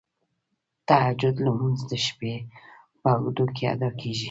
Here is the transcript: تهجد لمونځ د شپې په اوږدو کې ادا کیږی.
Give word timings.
تهجد 0.87 1.35
لمونځ 1.45 1.79
د 1.91 1.93
شپې 2.05 2.35
په 3.01 3.09
اوږدو 3.15 3.45
کې 3.55 3.63
ادا 3.73 3.89
کیږی. 3.99 4.19